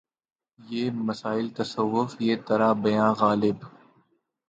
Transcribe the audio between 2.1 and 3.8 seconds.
یہ ترا بیان غالبؔ